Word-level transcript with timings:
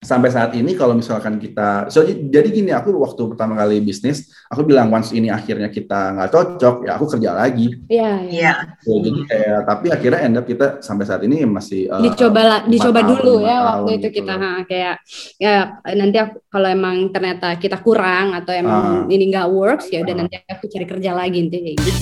sampai 0.00 0.32
saat 0.32 0.56
ini 0.56 0.72
kalau 0.72 0.96
misalkan 0.96 1.36
kita 1.36 1.92
so, 1.92 2.00
jadi 2.08 2.48
gini 2.48 2.72
aku 2.72 2.88
waktu 3.04 3.20
pertama 3.28 3.52
kali 3.52 3.84
bisnis 3.84 4.32
aku 4.48 4.64
bilang 4.64 4.88
once 4.88 5.12
ini 5.12 5.28
akhirnya 5.28 5.68
kita 5.68 6.16
nggak 6.16 6.30
cocok 6.32 6.76
ya 6.88 6.96
aku 6.96 7.04
kerja 7.04 7.30
lagi. 7.36 7.76
Iya 7.84 8.12
iya. 8.32 8.52
So, 8.80 8.96
jadi 8.96 9.20
kayak 9.28 9.58
tapi 9.68 9.86
akhirnya 9.92 10.20
end 10.24 10.40
up 10.40 10.48
kita 10.48 10.80
sampai 10.80 11.04
saat 11.04 11.20
ini 11.28 11.44
masih 11.44 11.92
uh, 11.92 12.00
dicoba 12.00 12.64
dicoba 12.64 13.04
tahun, 13.04 13.10
dulu 13.12 13.34
ya 13.44 13.56
waktu 13.60 13.90
itu 14.00 14.08
gitu 14.08 14.16
kita 14.24 14.34
ha, 14.40 14.50
kayak 14.64 14.96
ya 15.36 15.84
nanti 15.92 16.16
aku, 16.16 16.36
kalau 16.48 16.68
emang 16.72 16.96
ternyata 17.12 17.60
kita 17.60 17.76
kurang 17.84 18.32
atau 18.32 18.56
emang 18.56 19.04
uh, 19.04 19.12
ini 19.12 19.28
nggak 19.28 19.52
works 19.52 19.92
ya 19.92 20.00
udah 20.00 20.16
uh, 20.16 20.18
nanti 20.24 20.40
aku 20.48 20.64
cari 20.64 20.88
kerja 20.88 21.12
lagi 21.12 21.44
intinya 21.44 21.76
gitu 21.76 22.00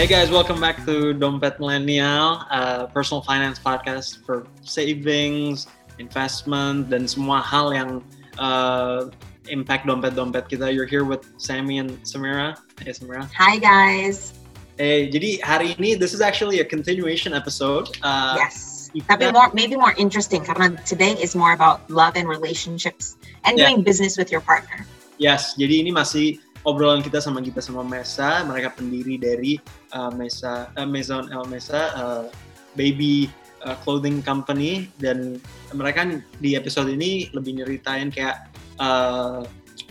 Hey 0.00 0.08
guys, 0.08 0.30
welcome 0.30 0.56
back 0.56 0.80
to 0.88 1.12
Dompet 1.12 1.60
Millennial, 1.60 2.40
uh, 2.48 2.86
personal 2.88 3.20
finance 3.20 3.60
podcast 3.60 4.24
for 4.24 4.48
savings, 4.64 5.68
investment, 6.00 6.88
dan 6.88 7.04
semua 7.04 7.44
hal 7.44 7.68
yang 7.76 8.00
uh, 8.40 9.12
impact 9.52 9.84
dompet-dompet 9.84 10.48
kita. 10.48 10.72
You're 10.72 10.88
here 10.88 11.04
with 11.04 11.28
Sammy 11.36 11.84
and 11.84 12.00
Samira. 12.00 12.56
Hey 12.80 12.96
Samira. 12.96 13.28
Hi 13.36 13.60
guys. 13.60 14.32
Hey, 14.80 15.12
jadi 15.12 15.36
hari 15.44 15.76
ini 15.76 16.00
this 16.00 16.16
is 16.16 16.24
actually 16.24 16.64
a 16.64 16.66
continuation 16.66 17.36
episode. 17.36 17.92
Uh, 18.00 18.40
yes. 18.40 18.88
Tapi 19.04 19.28
more, 19.36 19.52
maybe 19.52 19.76
more 19.76 19.92
interesting 20.00 20.40
karena 20.40 20.80
today 20.88 21.12
is 21.20 21.36
more 21.36 21.52
about 21.52 21.84
love 21.92 22.16
and 22.16 22.24
relationships 22.24 23.20
and 23.44 23.60
yeah. 23.60 23.68
doing 23.68 23.84
business 23.84 24.16
with 24.16 24.32
your 24.32 24.40
partner. 24.40 24.80
Yes, 25.20 25.52
jadi 25.60 25.84
ini 25.84 25.92
masih 25.92 26.40
obrolan 26.68 27.00
kita 27.00 27.22
sama 27.22 27.40
kita 27.40 27.64
sama 27.64 27.80
Mesa, 27.86 28.44
mereka 28.44 28.74
pendiri 28.76 29.16
dari 29.16 29.56
uh, 29.96 30.12
Mesa 30.12 30.68
uh, 30.76 30.88
Maison 30.88 31.28
El 31.32 31.44
Mesa 31.48 31.92
uh, 31.96 32.24
baby 32.76 33.28
uh, 33.64 33.76
clothing 33.80 34.20
company 34.20 34.88
dan 35.00 35.40
mereka 35.72 36.20
di 36.40 36.56
episode 36.56 36.92
ini 36.92 37.32
lebih 37.32 37.60
nyeritain 37.60 38.12
kayak 38.12 38.48
uh, 38.76 39.44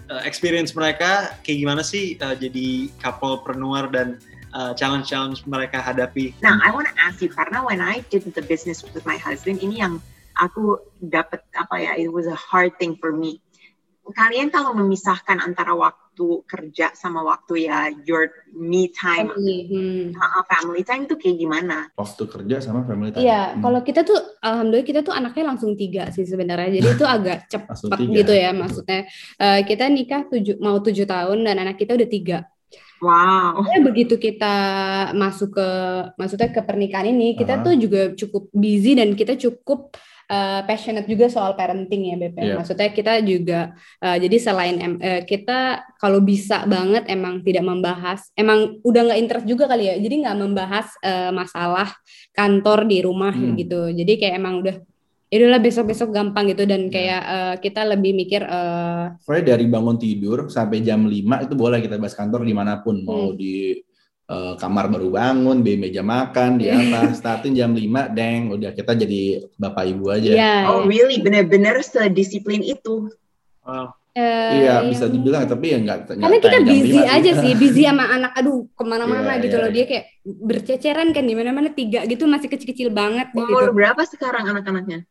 uh, 0.09 0.21
experience 0.25 0.73
mereka 0.77 1.33
kayak 1.45 1.57
gimana 1.65 1.81
sih 1.81 2.17
uh, 2.21 2.37
jadi 2.37 2.89
couple 3.01 3.41
preneur 3.41 3.89
dan 3.89 4.21
uh, 4.53 4.73
challenge-challenge 4.73 5.45
mereka 5.45 5.81
hadapi. 5.81 6.33
Nah, 6.41 6.57
I 6.61 6.73
want 6.73 6.89
to 6.89 6.95
ask 6.97 7.21
you 7.21 7.29
karena 7.29 7.61
when 7.65 7.81
I 7.81 8.01
did 8.09 8.25
the 8.29 8.45
business 8.45 8.81
with 8.81 9.05
my 9.05 9.17
husband 9.17 9.61
ini 9.61 9.81
yang 9.81 10.01
aku 10.37 10.81
dapat 11.03 11.45
apa 11.53 11.75
ya, 11.77 11.91
it 11.97 12.09
was 12.09 12.25
a 12.25 12.37
hard 12.37 12.77
thing 12.81 12.97
for 12.97 13.13
me. 13.13 13.41
Kalian 14.09 14.49
kalau 14.49 14.73
memisahkan 14.73 15.37
antara 15.37 15.77
waktu 15.77 16.08
waktu 16.19 16.43
kerja 16.51 16.91
sama 16.99 17.23
waktu 17.23 17.71
ya 17.71 17.87
your 18.03 18.27
me 18.51 18.91
time 18.91 19.31
family, 19.31 19.59
hmm. 19.71 20.05
uh, 20.19 20.43
family 20.51 20.83
time 20.83 21.07
tuh 21.07 21.15
kayak 21.15 21.39
gimana? 21.39 21.87
Waktu 21.95 22.27
kerja 22.27 22.59
sama 22.59 22.83
family 22.83 23.15
time. 23.15 23.23
Iya, 23.23 23.55
hmm. 23.55 23.63
kalau 23.63 23.79
kita 23.79 24.03
tuh 24.03 24.19
alhamdulillah 24.43 24.87
kita 24.87 24.99
tuh 24.99 25.15
anaknya 25.15 25.43
langsung 25.47 25.79
tiga 25.79 26.11
sih 26.11 26.27
sebenarnya. 26.27 26.83
Jadi 26.83 26.87
itu 26.91 27.05
agak 27.07 27.47
cepat 27.47 27.79
gitu 28.03 28.33
ya 28.35 28.51
maksudnya. 28.51 29.07
Uh, 29.39 29.63
kita 29.63 29.87
nikah 29.87 30.27
tujuh 30.27 30.59
mau 30.59 30.83
tujuh 30.83 31.07
tahun 31.07 31.39
dan 31.47 31.55
anak 31.63 31.79
kita 31.79 31.95
udah 31.95 32.09
tiga. 32.11 32.39
Wow. 32.99 33.63
Ya, 33.71 33.79
begitu 33.79 34.19
kita 34.19 34.55
masuk 35.15 35.55
ke 35.55 35.69
maksudnya 36.19 36.51
ke 36.51 36.59
pernikahan 36.59 37.07
ini, 37.15 37.31
kita 37.39 37.55
uh 37.55 37.57
-huh. 37.63 37.65
tuh 37.71 37.73
juga 37.79 38.01
cukup 38.11 38.51
busy 38.51 38.99
dan 38.99 39.15
kita 39.15 39.39
cukup 39.39 39.95
uh, 40.29 40.61
passionate 40.63 41.09
juga 41.09 41.27
soal 41.27 41.57
parenting 41.57 42.13
ya 42.13 42.15
BP. 42.15 42.37
Yeah. 42.37 42.57
Maksudnya 42.61 42.89
kita 42.93 43.13
juga 43.25 43.73
uh, 43.99 44.17
jadi 44.21 44.37
selain 44.37 44.75
uh, 44.79 45.21
kita 45.25 45.83
kalau 45.97 46.21
bisa 46.21 46.63
banget 46.69 47.09
emang 47.09 47.41
tidak 47.41 47.65
membahas, 47.65 48.29
emang 48.37 48.79
udah 48.85 49.01
nggak 49.09 49.19
interest 49.19 49.45
juga 49.49 49.65
kali 49.67 49.89
ya. 49.89 49.95
Jadi 49.97 50.15
nggak 50.23 50.37
membahas 50.37 50.87
uh, 51.01 51.31
masalah 51.33 51.89
kantor 52.31 52.85
di 52.85 52.97
rumah 53.01 53.33
hmm. 53.33 53.57
gitu. 53.57 53.89
Jadi 53.91 54.13
kayak 54.21 54.35
emang 54.37 54.61
udah 54.61 54.77
ya 55.29 55.45
udahlah 55.45 55.61
besok-besok 55.61 56.09
gampang 56.09 56.49
gitu 56.49 56.65
dan 56.65 56.89
iya. 56.89 56.93
kayak 56.93 57.21
uh, 57.29 57.55
kita 57.61 57.85
lebih 57.85 58.17
mikir 58.17 58.41
uh, 58.49 59.13
dari 59.29 59.69
bangun 59.69 60.01
tidur 60.01 60.49
sampai 60.49 60.81
jam 60.81 61.05
5 61.05 61.45
itu 61.45 61.53
boleh 61.53 61.85
kita 61.85 62.01
bahas 62.01 62.17
kantor 62.17 62.41
di 62.41 62.53
mana 62.57 62.81
pun 62.81 63.05
mau 63.05 63.29
hmm. 63.29 63.37
di 63.37 63.77
uh, 64.29 64.53
kamar 64.55 64.87
baru 64.87 65.09
bangun, 65.09 65.65
di 65.65 65.75
meja 65.75 66.05
makan, 66.05 66.61
di 66.61 66.69
atas, 66.69 67.17
starting 67.21 67.57
jam 67.57 67.73
5, 67.73 68.13
deng, 68.13 68.53
udah 68.53 68.71
kita 68.71 68.93
jadi 68.93 69.49
bapak 69.57 69.83
ibu 69.89 70.05
aja. 70.13 70.31
Yeah, 70.31 70.69
oh, 70.69 70.85
really? 70.85 71.19
Bener-bener 71.19 71.81
sedisiplin 71.81 72.61
itu? 72.61 73.09
Wow. 73.65 73.97
Uh, 74.17 74.51
iya, 74.57 74.81
bisa 74.83 75.05
dibilang, 75.05 75.45
tapi 75.45 75.71
ya 75.71 75.77
enggak. 75.79 76.11
Karena 76.11 76.37
kita 76.41 76.59
busy 76.65 76.99
aja 77.05 77.31
sih, 77.39 77.53
busy 77.55 77.85
sama 77.85 78.09
anak, 78.19 78.33
aduh 78.35 78.65
ke 78.73 78.83
mana-mana 78.83 79.37
yeah, 79.37 79.43
gitu 79.45 79.55
yeah. 79.55 79.63
loh. 79.63 79.71
Dia 79.71 79.85
kayak 79.85 80.05
berceceran 80.25 81.09
kan 81.13 81.23
di 81.29 81.33
mana-mana 81.37 81.69
tiga 81.71 82.03
gitu, 82.09 82.25
masih 82.25 82.49
kecil-kecil 82.49 82.89
banget. 82.89 83.29
Umur 83.37 83.69
gitu. 83.69 83.77
berapa 83.77 84.01
sekarang 84.09 84.49
anak-anaknya? 84.49 85.05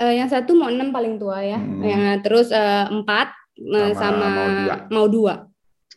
Uh, 0.00 0.16
yang 0.16 0.32
satu 0.32 0.56
mau 0.56 0.72
enam 0.72 0.88
paling 0.88 1.20
tua 1.20 1.44
ya, 1.44 1.60
hmm. 1.60 1.84
yang 1.84 2.02
terus 2.24 2.48
uh, 2.48 2.88
empat 2.88 3.36
sama, 3.60 3.92
sama 3.92 4.24
mau 4.32 4.48
dua. 4.48 4.76
mau 4.88 5.06
dua. 5.06 5.34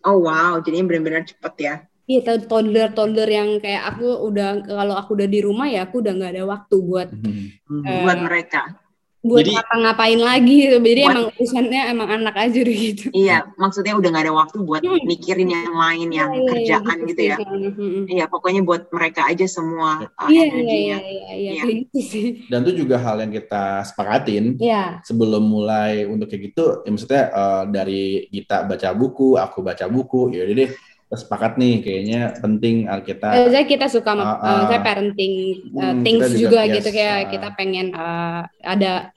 Oh 0.04 0.28
wow, 0.28 0.60
jadi 0.60 0.84
benar-benar 0.84 1.24
cepet 1.24 1.54
ya. 1.64 1.76
Iya, 2.04 2.36
toddler 2.52 2.92
toddler 2.92 3.30
yang 3.32 3.64
kayak 3.64 3.96
aku 3.96 4.28
udah 4.28 4.60
kalau 4.68 4.96
aku 5.00 5.16
udah 5.16 5.28
di 5.32 5.40
rumah 5.40 5.72
ya 5.72 5.88
aku 5.88 6.04
udah 6.04 6.12
nggak 6.12 6.32
ada 6.36 6.44
waktu 6.44 6.76
buat 6.84 7.10
hmm. 7.16 7.80
uh, 7.80 8.02
buat 8.04 8.20
mereka. 8.20 8.76
Buat 9.24 9.48
Jadi, 9.48 9.56
ngapa-ngapain 9.56 10.20
lagi 10.20 10.56
gitu. 10.68 10.78
Jadi 10.84 11.00
buat, 11.00 11.12
emang 11.16 11.26
urusannya 11.32 11.82
emang 11.96 12.10
anak 12.12 12.36
aja 12.36 12.60
gitu. 12.60 13.08
Iya, 13.16 13.48
maksudnya 13.56 13.96
udah 13.96 14.10
nggak 14.12 14.26
ada 14.28 14.36
waktu 14.36 14.58
buat 14.68 14.84
hmm. 14.84 15.08
mikirin 15.08 15.48
yang 15.48 15.72
lain 15.72 16.08
yang 16.12 16.28
iya, 16.28 16.44
iya 16.44 16.50
kerjaan 16.52 16.98
gitu, 17.00 17.08
gitu 17.08 17.22
ya. 17.32 17.38
Hmm. 17.40 18.04
Iya, 18.12 18.26
pokoknya 18.28 18.68
buat 18.68 18.92
mereka 18.92 19.24
aja 19.24 19.48
semua 19.48 20.12
uh, 20.20 20.28
iya, 20.28 20.52
energinya. 20.52 20.98
Iya, 21.00 21.08
iya, 21.08 21.32
iya, 21.40 21.52
iya. 21.56 21.64
Gitu 21.88 22.00
sih. 22.04 22.28
Dan 22.52 22.68
itu 22.68 22.84
juga 22.84 23.00
hal 23.00 23.24
yang 23.24 23.32
kita 23.32 23.88
sepakatin 23.88 24.60
iya. 24.60 25.00
sebelum 25.08 25.48
mulai 25.48 26.04
untuk 26.04 26.28
kayak 26.28 26.52
gitu. 26.52 26.84
Ya 26.84 26.90
maksudnya 26.92 27.24
uh, 27.32 27.64
dari 27.72 28.28
kita 28.28 28.68
baca 28.68 28.92
buku, 28.92 29.40
aku 29.40 29.64
baca 29.64 29.88
buku, 29.88 30.36
ya 30.36 30.44
deh 30.52 30.68
sepakat 31.16 31.58
nih 31.62 31.82
kayaknya 31.82 32.22
penting 32.42 32.90
kita 33.06 33.28
uh, 33.30 33.50
saya 33.50 33.66
kita 33.66 33.86
suka 33.90 34.12
uh, 34.14 34.24
uh, 34.42 34.62
saya 34.70 34.82
parenting 34.82 35.64
uh, 35.78 35.96
things 36.02 36.34
juga, 36.34 36.66
juga 36.66 36.74
gitu 36.80 36.90
kayak 36.92 37.18
uh, 37.18 37.28
kita 37.30 37.48
pengen 37.58 37.88
uh, 37.94 38.46
ada 38.62 39.14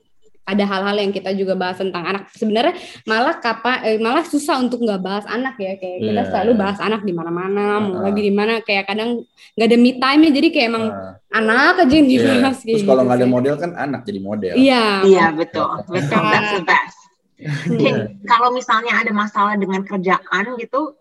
ada 0.46 0.62
hal-hal 0.62 0.96
yang 1.02 1.10
kita 1.10 1.34
juga 1.34 1.58
bahas 1.58 1.74
tentang 1.82 2.06
anak. 2.06 2.30
Sebenarnya 2.30 2.78
malah 3.02 3.42
kapa 3.42 3.82
eh, 3.82 3.98
malah 3.98 4.22
susah 4.22 4.62
untuk 4.62 4.78
nggak 4.78 5.02
bahas 5.02 5.26
anak 5.26 5.58
ya 5.58 5.74
kayak 5.74 5.98
yeah. 5.98 6.06
kita 6.06 6.22
iya, 6.22 6.30
selalu 6.30 6.52
bahas 6.54 6.78
anak 6.78 7.02
di 7.02 7.10
mana-mana 7.10 7.66
uh, 7.66 7.78
mau 7.82 7.98
lagi 8.06 8.22
di 8.22 8.30
mana 8.30 8.62
kayak 8.62 8.86
kadang 8.86 9.26
nggak 9.58 9.66
ada 9.66 9.78
me 9.82 9.98
time 9.98 10.22
jadi 10.30 10.48
kayak 10.54 10.66
emang 10.70 10.86
uh, 10.86 11.18
anak 11.34 11.82
aja 11.82 11.94
yang 11.98 12.06
iya. 12.06 12.14
dibahas 12.14 12.56
yeah. 12.62 12.66
terus 12.70 12.82
kalau 12.86 13.02
nggak 13.02 13.18
ada 13.18 13.26
model 13.26 13.54
kan 13.58 13.70
anak 13.74 14.00
jadi 14.06 14.20
model. 14.22 14.54
Iya. 14.54 14.84
Iya 15.02 15.26
betul 15.34 15.70
betul 15.90 16.22
that's 16.30 16.52
the 16.54 16.62
best 16.62 16.98
yeah. 17.36 18.06
kalau 18.24 18.54
misalnya 18.54 18.92
ada 18.96 19.12
masalah 19.12 19.54
dengan 19.58 19.82
kerjaan 19.84 20.56
gitu 20.56 20.94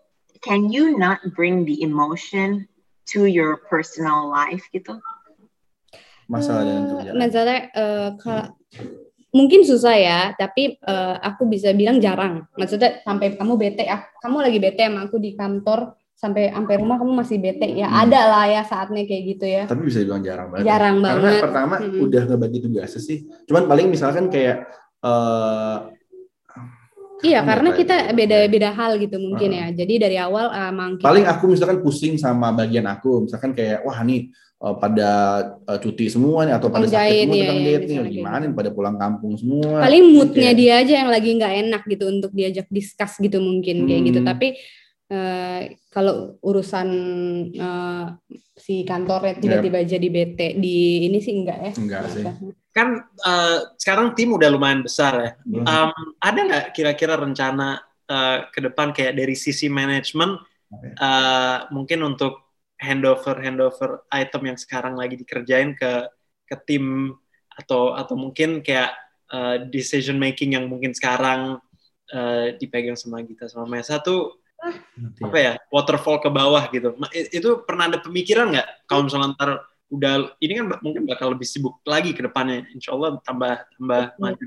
can 0.46 0.70
you 0.70 0.94
not 0.94 1.18
bring 1.34 1.66
the 1.66 1.82
emotion 1.82 2.70
to 3.10 3.26
your 3.26 3.58
personal 3.66 4.30
life 4.30 4.62
gitu? 4.70 4.94
Masalah 6.30 6.62
dengan 6.62 6.82
kerjaan. 6.86 7.14
Masalah 7.18 7.58
uh, 7.74 8.08
kalau 8.22 8.46
mungkin 9.34 9.66
susah 9.66 9.94
ya, 9.98 10.20
tapi 10.38 10.78
uh, 10.86 11.18
aku 11.18 11.50
bisa 11.50 11.74
bilang 11.74 11.98
jarang. 11.98 12.46
Maksudnya 12.54 13.02
sampai 13.02 13.34
kamu 13.34 13.58
bete, 13.58 13.82
ya, 13.82 14.06
kamu 14.22 14.46
lagi 14.46 14.58
bete 14.62 14.86
sama 14.86 15.10
aku 15.10 15.18
di 15.18 15.34
kantor, 15.34 15.98
sampai 16.16 16.48
sampai 16.48 16.74
rumah 16.80 16.96
kamu 16.96 17.12
masih 17.12 17.36
bete 17.36 17.76
ya 17.76 17.92
hmm. 17.92 18.02
ada 18.08 18.20
lah 18.24 18.44
ya 18.48 18.64
saatnya 18.64 19.04
kayak 19.04 19.22
gitu 19.36 19.44
ya 19.44 19.62
tapi 19.68 19.84
bisa 19.84 20.00
bilang 20.00 20.24
jarang 20.24 20.48
banget 20.48 20.64
jarang 20.64 20.96
banget 21.04 21.20
karena 21.20 21.44
pertama 21.44 21.74
hmm. 21.76 22.04
udah 22.08 22.22
ngebagi 22.24 22.58
tugas 22.64 22.90
sih 23.04 23.18
cuman 23.44 23.68
paling 23.68 23.86
misalkan 23.92 24.32
kayak 24.32 24.64
uh, 25.04 25.92
Iya, 27.24 27.40
karena 27.40 27.72
kita 27.72 27.96
beda-beda 28.12 28.70
hal 28.76 29.00
gitu 29.00 29.16
mungkin 29.16 29.50
uh. 29.52 29.56
ya. 29.56 29.66
Jadi 29.84 29.94
dari 29.96 30.16
awal 30.20 30.52
emang 30.52 31.00
kita... 31.00 31.06
paling 31.08 31.24
aku 31.24 31.44
misalkan 31.48 31.78
pusing 31.80 32.20
sama 32.20 32.52
bagian 32.52 32.84
aku, 32.84 33.24
misalkan 33.24 33.56
kayak 33.56 33.80
wah 33.88 33.96
nih 34.04 34.28
uh, 34.60 34.76
pada 34.76 35.10
uh, 35.64 35.78
cuti 35.80 36.12
semua 36.12 36.44
nih 36.44 36.54
atau 36.60 36.68
pada 36.68 36.84
sakit 36.84 37.24
semua 37.24 37.36
iya, 37.36 37.52
iya, 37.56 37.78
nih, 37.80 38.20
gimana 38.20 38.44
nih 38.44 38.52
pada 38.52 38.70
pulang 38.72 38.96
kampung 39.00 39.32
semua. 39.40 39.80
Paling 39.80 40.04
moodnya 40.12 40.52
kayak... 40.52 40.60
dia 40.60 40.72
aja 40.76 40.94
yang 41.04 41.10
lagi 41.10 41.30
nggak 41.40 41.54
enak 41.66 41.82
gitu 41.88 42.04
untuk 42.10 42.30
diajak 42.36 42.66
diskus 42.68 43.12
gitu 43.16 43.38
mungkin 43.40 43.84
hmm. 43.84 43.86
kayak 43.88 44.02
gitu. 44.12 44.20
Hmm. 44.20 44.28
Tapi 44.28 44.48
uh, 45.12 45.60
kalau 45.88 46.36
urusan 46.44 46.88
uh, 47.56 48.06
si 48.56 48.84
kantornya 48.84 49.40
tiba-tiba 49.40 49.84
yep. 49.84 49.88
jadi 49.88 50.08
bete 50.12 50.48
di 50.60 51.08
ini 51.08 51.18
sih 51.24 51.32
enggak 51.32 51.58
ya? 51.64 51.72
Enggak 51.80 52.00
sih 52.12 52.24
kan 52.76 53.08
uh, 53.24 53.72
sekarang 53.80 54.12
tim 54.12 54.36
udah 54.36 54.52
lumayan 54.52 54.84
besar 54.84 55.12
ya. 55.16 55.30
Um, 55.64 56.12
ada 56.20 56.40
nggak 56.44 56.66
kira-kira 56.76 57.16
rencana 57.16 57.80
uh, 58.04 58.52
ke 58.52 58.60
depan 58.60 58.92
kayak 58.92 59.16
dari 59.16 59.32
sisi 59.32 59.72
manajemen 59.72 60.36
uh, 61.00 61.58
mungkin 61.72 62.04
untuk 62.04 62.52
handover 62.76 63.40
handover 63.40 64.04
item 64.12 64.52
yang 64.52 64.58
sekarang 64.60 64.92
lagi 64.92 65.16
dikerjain 65.16 65.72
ke 65.72 66.04
ke 66.44 66.56
tim 66.68 67.16
atau 67.56 67.96
atau 67.96 68.12
mungkin 68.12 68.60
kayak 68.60 68.92
uh, 69.32 69.56
decision 69.72 70.20
making 70.20 70.52
yang 70.52 70.68
mungkin 70.68 70.92
sekarang 70.92 71.56
uh, 72.12 72.46
dipegang 72.60 73.00
sama 73.00 73.24
kita 73.24 73.48
sama 73.48 73.64
Mesa 73.64 74.04
tuh 74.04 74.36
apa 75.24 75.38
ya 75.40 75.52
waterfall 75.72 76.20
ke 76.20 76.28
bawah 76.28 76.68
gitu. 76.68 76.92
Itu 77.32 77.64
pernah 77.64 77.88
ada 77.88 78.04
pemikiran 78.04 78.52
nggak 78.52 78.84
kalau 78.84 79.08
misalnya 79.08 79.32
ntar 79.32 79.50
udah 79.86 80.34
ini 80.42 80.58
kan 80.58 80.66
mungkin 80.82 81.06
bakal 81.06 81.30
lebih 81.30 81.46
sibuk 81.46 81.78
lagi 81.86 82.10
ke 82.10 82.26
depannya. 82.26 82.66
Insya 82.74 82.98
Allah 82.98 83.22
tambah 83.22 83.54
tambah 83.78 84.02
maju. 84.18 84.44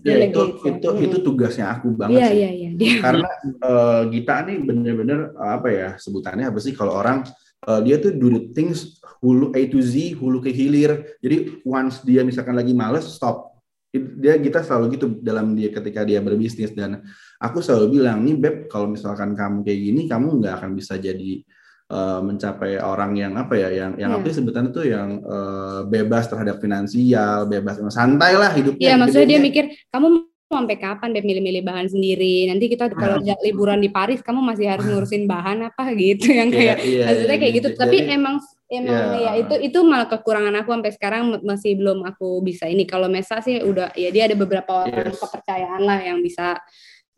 Ya, 0.00 0.16
itu 0.24 0.40
itu 0.64 0.88
itu. 1.04 1.16
tugasnya 1.20 1.76
aku 1.76 1.92
banget 1.92 2.24
ya, 2.24 2.28
sih. 2.32 2.40
ya, 2.40 2.50
ya. 2.56 2.70
karena 3.04 3.28
uh, 3.60 4.02
Gita 4.08 4.36
nih 4.48 4.56
bener-bener 4.64 5.36
apa 5.36 5.68
ya 5.68 5.88
sebutannya 6.00 6.48
apa 6.48 6.58
sih? 6.64 6.72
Kalau 6.72 6.96
orang 6.96 7.28
uh, 7.68 7.80
dia 7.84 8.00
tuh 8.00 8.16
do 8.16 8.32
the 8.32 8.42
things 8.56 8.96
hulu 9.20 9.52
A 9.52 9.60
to 9.68 9.80
Z 9.84 10.16
hulu 10.16 10.40
ke 10.40 10.50
hilir. 10.56 11.20
Jadi 11.20 11.60
once 11.68 12.00
dia 12.00 12.24
misalkan 12.24 12.56
lagi 12.56 12.72
males 12.72 13.04
stop. 13.04 13.60
Dia 13.92 14.36
kita 14.40 14.64
selalu 14.64 14.96
gitu 14.96 15.06
dalam 15.20 15.52
dia 15.52 15.68
ketika 15.68 16.00
dia 16.00 16.24
berbisnis. 16.24 16.72
Dan 16.72 17.04
aku 17.36 17.60
selalu 17.60 18.00
bilang 18.00 18.24
nih 18.24 18.40
beb 18.40 18.56
kalau 18.72 18.88
misalkan 18.88 19.36
kamu 19.36 19.68
kayak 19.68 19.80
gini 19.84 20.00
kamu 20.08 20.40
nggak 20.40 20.54
akan 20.64 20.70
bisa 20.72 20.96
jadi 20.96 21.44
uh, 21.92 22.20
mencapai 22.20 22.80
orang 22.80 23.16
yang 23.16 23.32
apa 23.36 23.54
ya 23.56 23.68
yang 23.72 23.92
yang 23.96 24.10
yeah. 24.14 24.20
apa 24.20 24.28
sebutannya 24.32 24.70
tuh 24.70 24.86
yang 24.86 25.20
uh, 25.24 25.84
bebas 25.88 26.28
terhadap 26.28 26.60
finansial 26.60 27.48
bebas 27.48 27.80
santai 27.92 28.36
lah 28.36 28.52
hidupnya 28.52 28.84
iya 28.84 28.90
yeah, 28.94 29.00
maksudnya 29.00 29.28
dia 29.36 29.40
mikir 29.40 29.64
kamu 29.92 30.28
sampai 30.48 30.80
kapan 30.80 31.12
deh 31.12 31.20
milih-milih 31.20 31.60
bahan 31.60 31.92
sendiri 31.92 32.48
nanti 32.48 32.72
kita 32.72 32.88
kalau 32.96 33.20
nah. 33.20 33.36
liburan 33.44 33.84
di 33.84 33.92
Paris 33.92 34.24
kamu 34.24 34.40
masih 34.40 34.64
harus 34.64 34.84
ngurusin 34.88 35.28
bahan 35.28 35.68
apa 35.68 35.92
gitu 36.00 36.32
yang 36.32 36.48
iya, 36.48 36.56
kayak 36.56 36.76
yeah, 36.80 36.88
yeah, 36.88 37.06
maksudnya 37.12 37.38
kayak 37.40 37.54
gitu 37.60 37.68
jadi, 37.76 37.80
tapi 37.80 37.96
emang 38.08 38.34
emang 38.68 38.96
yeah. 39.16 39.20
ya 39.20 39.32
itu 39.44 39.54
itu 39.60 39.78
malah 39.84 40.08
kekurangan 40.08 40.54
aku 40.64 40.68
sampai 40.72 40.92
sekarang 40.96 41.22
masih 41.44 41.72
belum 41.76 42.04
aku 42.04 42.40
bisa 42.40 42.64
ini 42.64 42.88
kalau 42.88 43.12
Mesa 43.12 43.40
sih 43.44 43.60
udah 43.60 43.92
ya 43.92 44.08
dia 44.08 44.24
ada 44.28 44.36
beberapa 44.36 44.88
orang 44.88 45.12
yes. 45.12 45.20
kepercayaan 45.20 45.80
lah 45.84 46.00
yang 46.00 46.20
bisa 46.24 46.56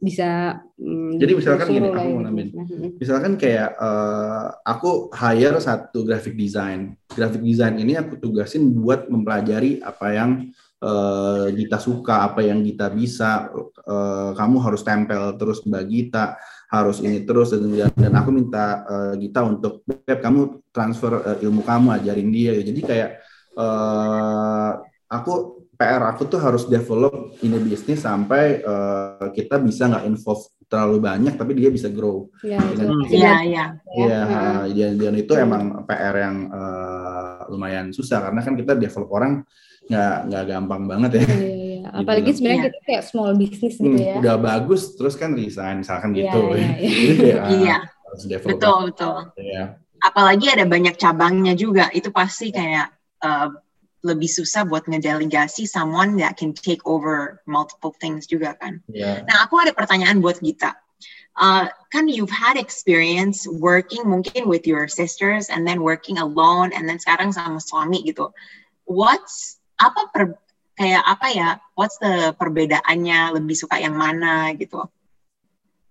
bisa 0.00 0.56
hmm, 0.81 1.20
jadi 1.20 1.32
misalkan 1.37 1.67
gini 1.69 1.88
aku 1.93 2.08
mau 2.08 2.25
nambahin. 2.25 2.49
Misalkan 2.97 3.37
kayak 3.37 3.76
uh, 3.76 4.49
aku 4.64 5.12
hire 5.12 5.61
satu 5.61 6.08
graphic 6.08 6.41
design. 6.41 6.97
Graphic 7.12 7.44
design 7.44 7.76
ini 7.76 8.00
aku 8.00 8.17
tugasin 8.17 8.73
buat 8.73 9.12
mempelajari 9.12 9.85
apa 9.85 10.06
yang 10.17 10.49
uh, 10.81 11.52
Gita 11.52 11.76
suka 11.76 12.25
apa 12.32 12.41
yang 12.41 12.64
Gita 12.64 12.88
bisa. 12.88 13.52
Uh, 13.85 14.32
kamu 14.32 14.56
harus 14.64 14.81
tempel 14.81 15.37
terus 15.37 15.61
Mbak 15.69 15.85
Gita 15.93 16.41
harus 16.73 17.02
ini 17.05 17.26
terus 17.26 17.52
dan, 17.52 17.93
dan 17.93 18.12
aku 18.17 18.31
minta 18.32 18.88
uh, 18.88 19.12
Gita 19.20 19.44
untuk 19.44 19.85
Beb 19.85 20.25
kamu 20.25 20.64
transfer 20.73 21.12
uh, 21.20 21.37
ilmu 21.44 21.61
kamu 21.61 22.00
ajarin 22.00 22.32
dia. 22.32 22.56
Jadi 22.56 22.81
kayak 22.81 23.20
uh, 23.61 24.81
aku 25.12 25.60
PR 25.81 26.03
aku 26.12 26.29
tuh 26.29 26.37
harus 26.37 26.69
develop 26.69 27.32
ini 27.41 27.56
bisnis 27.56 28.05
sampai 28.05 28.61
uh, 28.61 29.32
kita 29.32 29.56
bisa 29.56 29.88
nggak 29.88 30.05
involve 30.12 30.44
terlalu 30.69 31.00
banyak 31.00 31.35
tapi 31.41 31.56
dia 31.56 31.73
bisa 31.73 31.88
grow. 31.88 32.29
Iya 32.44 32.61
iya 33.09 33.35
iya. 33.43 33.65
Iya 33.97 34.21
dan, 34.69 34.93
dan 35.00 35.15
itu 35.17 35.32
ya. 35.32 35.49
emang 35.49 35.88
PR 35.88 36.15
yang 36.21 36.37
uh, 36.53 37.49
lumayan 37.49 37.97
susah 37.97 38.29
karena 38.29 38.44
kan 38.44 38.55
kita 38.61 38.77
develop 38.77 39.09
orang 39.09 39.41
nggak 39.88 40.17
nggak 40.29 40.44
gampang 40.53 40.82
banget 40.85 41.11
ya. 41.17 41.23
Iya, 41.25 41.32
iya. 41.32 41.49
iya. 41.49 41.69
Gitu 41.91 41.97
Apalagi 41.97 42.31
sebenarnya 42.37 42.61
kita 42.69 42.79
kayak 42.87 43.03
small 43.09 43.33
business 43.41 43.75
gitu 43.81 43.88
hmm, 43.88 44.05
ya. 44.05 44.15
Udah 44.21 44.37
bagus 44.37 44.83
terus 45.00 45.17
kan 45.17 45.33
resign 45.33 45.81
misalkan 45.81 46.12
gitu. 46.12 46.55
Iya. 46.55 46.71
iya. 46.76 47.43
iya. 47.56 47.76
harus 47.88 48.25
develop. 48.29 48.61
Betul 48.61 48.79
betul. 48.93 49.19
Iya. 49.41 49.65
Apalagi 50.05 50.47
ada 50.53 50.65
banyak 50.69 50.94
cabangnya 51.00 51.56
juga 51.56 51.88
itu 51.97 52.12
pasti 52.12 52.53
kayak 52.53 52.93
uh, 53.25 53.49
lebih 54.00 54.29
susah 54.29 54.64
buat 54.64 54.88
ngedelegasi 54.88 55.69
someone 55.69 56.17
that 56.17 56.37
can 56.41 56.56
take 56.56 56.81
over 56.88 57.41
multiple 57.44 57.93
things 58.00 58.25
juga 58.25 58.56
kan. 58.56 58.81
Yeah. 58.88 59.25
Nah 59.29 59.44
aku 59.44 59.61
ada 59.61 59.76
pertanyaan 59.76 60.25
buat 60.25 60.41
Gita. 60.41 60.76
Uh, 61.41 61.70
kan 61.94 62.11
you've 62.11 62.32
had 62.32 62.58
experience 62.58 63.47
working 63.49 64.02
mungkin 64.05 64.50
with 64.50 64.67
your 64.67 64.91
sisters 64.91 65.49
and 65.49 65.64
then 65.64 65.81
working 65.81 66.19
alone 66.20 66.75
and 66.75 66.85
then 66.85 67.00
sekarang 67.00 67.32
sama 67.32 67.62
suami 67.62 68.02
gitu. 68.05 68.29
What's 68.85 69.61
apa 69.81 70.11
per, 70.12 70.37
kayak 70.76 71.05
apa 71.06 71.26
ya? 71.32 71.49
What's 71.76 71.97
the 72.02 72.37
perbedaannya? 72.37 73.37
Lebih 73.41 73.56
suka 73.56 73.81
yang 73.81 73.97
mana 73.97 74.52
gitu? 74.56 74.85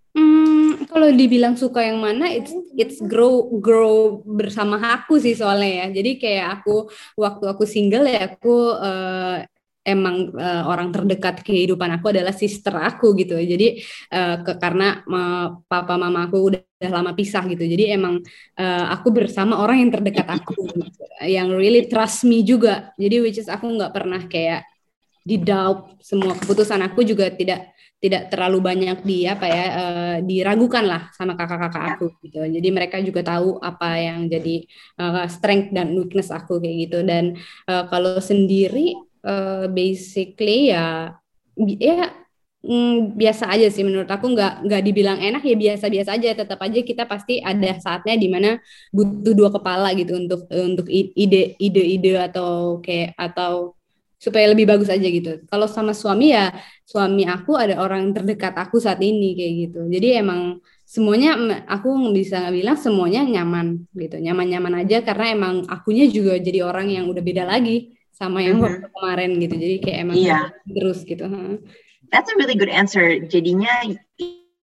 Hmm, 0.09 0.89
kalau 0.89 1.13
dibilang 1.13 1.53
suka 1.53 1.85
yang 1.85 2.01
mana, 2.01 2.25
it's 2.33 2.49
it's 2.73 2.97
grow 3.05 3.45
grow 3.61 4.25
bersama 4.25 4.81
aku 4.81 5.21
sih 5.21 5.37
soalnya 5.37 5.85
ya. 5.85 6.01
Jadi 6.01 6.11
kayak 6.17 6.47
aku 6.61 6.89
waktu 7.13 7.45
aku 7.45 7.63
single 7.69 8.09
ya 8.09 8.25
aku 8.25 8.73
uh, 8.73 9.45
emang 9.85 10.33
uh, 10.33 10.63
orang 10.65 10.89
terdekat 10.89 11.45
kehidupan 11.45 11.89
aku 11.97 12.09
adalah 12.09 12.33
sister 12.33 12.73
aku 12.73 13.13
gitu. 13.21 13.37
Jadi 13.37 13.81
uh, 14.13 14.41
ke, 14.41 14.51
karena 14.57 15.05
uh, 15.05 15.61
papa 15.69 15.93
mama 15.97 16.25
aku 16.25 16.37
udah, 16.53 16.61
udah 16.61 16.91
lama 16.91 17.11
pisah 17.13 17.45
gitu. 17.45 17.63
Jadi 17.65 17.93
emang 17.93 18.21
uh, 18.57 18.85
aku 18.89 19.13
bersama 19.13 19.61
orang 19.61 19.85
yang 19.85 19.91
terdekat 19.93 20.25
aku, 20.25 20.57
gitu. 20.73 21.05
yang 21.25 21.53
really 21.53 21.85
trust 21.85 22.25
me 22.25 22.41
juga. 22.41 22.93
Jadi 22.97 23.15
which 23.21 23.37
is 23.37 23.49
aku 23.49 23.69
nggak 23.69 23.93
pernah 23.93 24.21
kayak 24.25 24.65
di 25.21 25.37
doubt 25.37 26.01
semua 26.01 26.33
keputusan 26.33 26.81
aku 26.81 27.05
juga 27.05 27.29
tidak 27.29 27.77
tidak 27.99 28.31
terlalu 28.31 28.59
banyak 28.63 28.97
di 29.03 29.27
apa 29.27 29.45
ya 29.45 29.65
uh, 29.75 30.17
diragukan 30.23 30.87
lah 30.87 31.01
sama 31.11 31.35
kakak-kakak 31.35 31.83
aku 31.95 32.05
gitu. 32.23 32.39
Jadi 32.47 32.69
mereka 32.71 32.97
juga 33.03 33.21
tahu 33.27 33.59
apa 33.59 33.99
yang 33.99 34.31
jadi 34.31 34.63
uh, 35.03 35.27
strength 35.27 35.75
dan 35.75 35.91
weakness 35.91 36.31
aku 36.31 36.63
kayak 36.63 36.87
gitu. 36.87 37.03
Dan 37.03 37.35
uh, 37.67 37.83
kalau 37.91 38.23
sendiri 38.23 38.95
uh, 39.27 39.67
basically 39.67 40.71
ya 40.71 41.11
ya 41.59 42.07
mm, 42.63 43.19
biasa 43.19 43.51
aja 43.51 43.67
sih 43.67 43.83
menurut 43.83 44.07
aku 44.07 44.31
nggak 44.31 44.63
nggak 44.67 44.81
dibilang 44.83 45.19
enak 45.19 45.43
ya 45.43 45.55
biasa-biasa 45.59 46.09
aja 46.15 46.29
tetap 46.35 46.59
aja 46.63 46.79
kita 46.83 47.03
pasti 47.03 47.43
ada 47.43 47.75
saatnya 47.79 48.15
di 48.15 48.27
mana 48.31 48.59
butuh 48.95 49.33
dua 49.35 49.49
kepala 49.51 49.91
gitu 49.95 50.15
untuk 50.15 50.47
untuk 50.51 50.87
ide 50.91 51.55
ide-ide 51.59 52.15
atau 52.31 52.79
kayak 52.79 53.15
atau 53.19 53.78
supaya 54.19 54.51
lebih 54.51 54.67
bagus 54.67 54.91
aja 54.91 55.07
gitu. 55.07 55.47
Kalau 55.47 55.65
sama 55.71 55.95
suami 55.95 56.35
ya 56.35 56.51
suami 56.83 57.23
aku 57.23 57.55
ada 57.55 57.79
orang 57.79 58.11
terdekat 58.11 58.51
aku 58.59 58.77
saat 58.83 58.99
ini 58.99 59.31
kayak 59.33 59.53
gitu. 59.63 59.79
Jadi 59.87 60.19
emang 60.19 60.59
semuanya 60.83 61.63
aku 61.71 62.11
bisa 62.11 62.51
bilang 62.51 62.75
semuanya 62.75 63.23
nyaman 63.23 63.87
gitu, 63.95 64.19
nyaman-nyaman 64.19 64.83
aja 64.83 64.99
karena 65.07 65.31
emang 65.31 65.55
akunya 65.71 66.11
juga 66.11 66.35
jadi 66.35 66.67
orang 66.67 66.91
yang 66.91 67.07
udah 67.07 67.23
beda 67.23 67.47
lagi 67.47 67.95
sama 68.11 68.43
yang 68.43 68.59
mm 68.59 68.67
-hmm. 68.67 68.91
kemarin 68.91 69.31
gitu. 69.39 69.55
Jadi 69.55 69.75
kayak 69.79 69.97
emang 70.03 70.15
yeah. 70.19 70.51
terus 70.67 71.07
gitu. 71.07 71.23
That's 72.11 72.27
a 72.27 72.35
really 72.35 72.59
good 72.59 72.73
answer. 72.73 73.23
Jadinya 73.23 73.87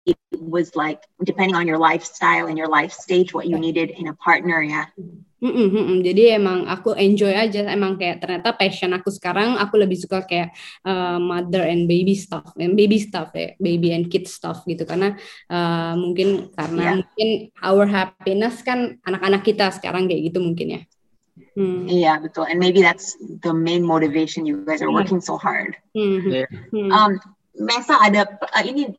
it 0.10 0.18
was 0.34 0.74
like 0.74 1.06
depending 1.22 1.54
on 1.54 1.70
your 1.70 1.78
lifestyle 1.78 2.50
and 2.50 2.58
your 2.58 2.72
life 2.72 2.90
stage 2.90 3.38
what 3.38 3.46
you 3.46 3.62
needed 3.62 3.94
in 3.94 4.10
a 4.10 4.18
partner 4.18 4.66
ya. 4.66 4.90
Mm 4.98 5.30
-mm, 5.44 5.68
mm 5.76 6.00
Jadi 6.00 6.24
emang 6.32 6.64
aku 6.72 6.96
enjoy 6.96 7.36
aja, 7.36 7.68
emang 7.68 8.00
kayak 8.00 8.24
ternyata 8.24 8.56
passion 8.56 8.96
aku 8.96 9.12
sekarang 9.12 9.60
aku 9.60 9.76
lebih 9.76 10.00
suka 10.00 10.24
kayak 10.24 10.56
uh, 10.88 11.20
mother 11.20 11.68
and 11.68 11.86
baby 11.92 12.16
stuff, 12.16 12.56
and 12.56 12.80
baby 12.80 13.04
stuff 13.04 13.36
ya, 13.36 13.52
baby 13.60 13.92
and 13.92 14.08
kid 14.08 14.24
stuff 14.24 14.64
gitu 14.64 14.88
karena 14.88 15.20
uh, 15.52 16.00
mungkin 16.00 16.48
karena 16.56 16.84
yeah. 16.84 16.96
mungkin 17.04 17.30
our 17.60 17.84
happiness 17.84 18.64
kan 18.64 18.96
anak-anak 19.04 19.44
kita 19.44 19.68
sekarang 19.76 20.08
kayak 20.08 20.32
gitu 20.32 20.40
mungkin 20.40 20.80
ya. 20.80 20.82
Hmm. 21.54 21.86
Iya 21.90 22.24
betul, 22.24 22.48
and 22.48 22.58
maybe 22.58 22.80
that's 22.80 23.20
the 23.44 23.52
main 23.54 23.84
motivation 23.84 24.48
you 24.48 24.64
guys 24.64 24.80
are 24.80 24.90
iya. 24.90 24.96
working 24.96 25.20
so 25.22 25.36
hard. 25.36 25.76
Hmm. 25.92 26.24
Yeah. 26.30 26.50
Hmm. 26.72 26.90
Um, 26.90 27.12
Mesa 27.54 28.02
ada 28.02 28.26
uh, 28.42 28.64
ini 28.66 28.90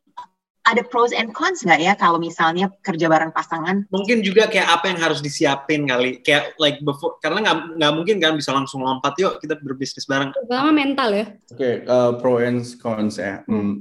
ada 0.65 0.81
pros 0.81 1.13
and 1.13 1.29
cons 1.31 1.61
nggak 1.61 1.81
ya 1.81 1.93
kalau 1.93 2.17
misalnya 2.17 2.73
kerja 2.81 3.05
bareng 3.05 3.29
pasangan? 3.29 3.85
Mungkin 3.93 4.25
juga 4.25 4.49
kayak 4.49 4.81
apa 4.81 4.85
yang 4.89 4.99
harus 4.99 5.21
disiapin 5.21 5.85
kali, 5.85 6.25
kayak 6.25 6.57
like 6.57 6.81
before, 6.81 7.21
karena 7.21 7.45
nggak 7.45 7.57
nggak 7.77 7.93
mungkin 7.93 8.15
kan 8.17 8.33
bisa 8.33 8.51
langsung 8.51 8.81
lompat 8.81 9.13
yuk 9.21 9.37
kita 9.37 9.61
berbisnis 9.61 10.09
bareng. 10.09 10.33
Pertama 10.33 10.73
mental 10.73 11.09
ya. 11.13 11.25
Oke, 11.53 11.55
okay, 11.55 11.73
uh, 11.85 12.17
pro 12.17 12.41
and 12.41 12.65
cons 12.81 13.21
ya. 13.21 13.45
Hmm. 13.45 13.53
hmm. 13.53 13.75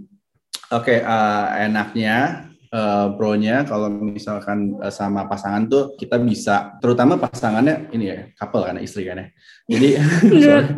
Oke, 0.72 0.96
okay, 0.96 0.98
uh, 1.04 1.54
enaknya 1.60 2.48
uh, 2.74 3.06
pro-nya 3.14 3.62
kalau 3.62 3.86
misalkan 3.86 4.74
uh, 4.82 4.90
sama 4.90 5.30
pasangan 5.30 5.70
tuh 5.70 5.94
kita 5.94 6.18
bisa, 6.18 6.74
terutama 6.82 7.14
pasangannya 7.14 7.88
ini 7.94 8.04
ya 8.10 8.18
couple 8.34 8.66
kan 8.66 8.82
istri 8.82 9.06
kan 9.06 9.22
ya. 9.22 9.28
Jadi 9.70 9.88
soalnya, 10.42 10.72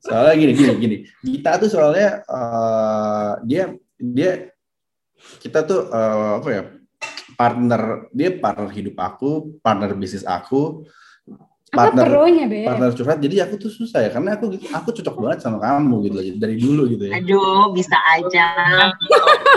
soalnya 0.00 0.34
gini 0.40 0.52
gini 0.56 0.72
gini, 0.80 0.96
kita 1.36 1.60
tuh 1.60 1.68
soalnya 1.68 2.24
uh, 2.26 3.38
dia 3.44 3.76
dia 4.00 4.51
kita 5.42 5.66
tuh 5.66 5.90
uh, 5.90 6.38
apa 6.42 6.48
ya 6.50 6.62
partner 7.34 8.12
dia 8.14 8.30
partner 8.38 8.68
hidup 8.70 8.96
aku 9.00 9.58
partner 9.64 9.96
bisnis 9.98 10.22
aku 10.22 10.86
partner 11.72 12.04
pronya, 12.04 12.44
Be? 12.44 12.68
partner 12.68 12.92
curhat. 12.92 13.18
Jadi 13.24 13.36
aku 13.40 13.56
tuh 13.56 13.72
susah 13.72 14.04
ya 14.04 14.10
karena 14.12 14.36
aku 14.36 14.60
aku 14.60 14.88
cocok 14.92 15.16
banget 15.16 15.38
sama 15.40 15.56
kamu 15.56 15.96
gitu 16.04 16.16
dari 16.36 16.56
dulu 16.60 16.84
gitu 16.92 17.04
ya. 17.08 17.16
Aduh 17.16 17.72
bisa 17.72 17.96
aja. 18.12 18.46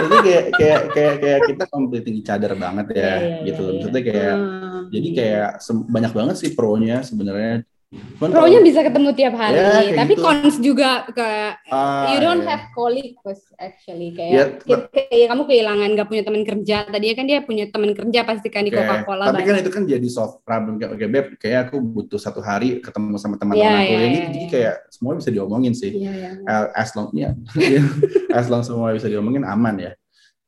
Jadi 0.00 0.16
kayak 0.24 0.44
kayak 0.56 0.80
kayak 0.96 1.14
kayak 1.20 1.40
kita 1.52 1.64
completing 1.68 2.16
each 2.16 2.32
other 2.32 2.56
banget 2.56 2.86
ya 2.92 2.96
yeah, 2.96 3.16
yeah, 3.20 3.44
gitu 3.52 3.62
yeah, 3.62 3.72
maksudnya 3.76 4.02
kayak 4.02 4.34
hmm. 4.36 4.82
jadi 4.92 5.08
kayak 5.12 5.48
banyak 5.88 6.12
banget 6.16 6.36
sih 6.40 6.50
pronya 6.56 6.96
sebenarnya 7.04 7.54
Pro-nya 8.18 8.58
bisa 8.66 8.82
ketemu 8.82 9.14
tiap 9.14 9.38
hari, 9.38 9.62
ya, 9.62 10.02
tapi 10.02 10.18
gitu. 10.18 10.26
cons 10.26 10.58
juga 10.58 11.06
ke 11.06 11.54
uh, 11.70 12.10
you 12.10 12.18
don't 12.18 12.42
yeah. 12.42 12.58
have 12.58 12.64
colleagues 12.74 13.46
actually 13.62 14.10
kayak 14.10 14.58
yeah, 14.66 14.90
kayak 14.90 15.30
kamu 15.30 15.46
kehilangan 15.46 15.94
gak 15.94 16.08
punya 16.10 16.22
teman 16.26 16.42
kerja. 16.42 16.82
Tadinya 16.90 17.14
kan 17.14 17.26
dia 17.30 17.38
punya 17.46 17.70
teman 17.70 17.94
kerja 17.94 18.26
pasti 18.26 18.50
kan 18.50 18.66
di 18.66 18.74
okay. 18.74 18.82
Coca-Cola. 18.82 19.30
Tapi 19.30 19.30
kan 19.30 19.38
banyak. 19.38 19.46
kan 19.46 19.56
itu 19.62 19.70
kan 19.70 19.82
jadi 19.86 20.08
soft 20.10 20.42
problem 20.42 20.82
kayak 20.82 21.10
beb 21.14 21.26
kayak 21.38 21.70
aku 21.70 21.78
butuh 21.78 22.18
satu 22.18 22.42
hari 22.42 22.82
ketemu 22.82 23.22
sama 23.22 23.38
teman-teman 23.38 23.70
yeah, 23.70 23.78
aku. 23.78 23.94
Yeah, 23.94 24.02
ini 24.02 24.10
yeah, 24.10 24.26
jadi 24.26 24.38
yeah. 24.40 24.50
kayak 24.50 24.74
semua 24.90 25.12
bisa 25.14 25.30
diomongin 25.30 25.74
sih. 25.78 25.92
Yeah, 25.94 26.14
yeah. 26.42 26.62
As 26.74 26.90
long 26.98 27.14
ya, 27.14 27.38
as 28.42 28.50
long 28.50 28.66
semua 28.66 28.98
bisa 28.98 29.06
diomongin 29.06 29.46
aman 29.46 29.78
ya. 29.78 29.92